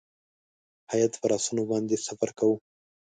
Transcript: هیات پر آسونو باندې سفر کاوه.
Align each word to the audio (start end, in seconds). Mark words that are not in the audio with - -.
هیات 0.91 1.13
پر 1.21 1.31
آسونو 1.37 1.63
باندې 1.71 1.95
سفر 2.07 2.29
کاوه. 2.37 2.57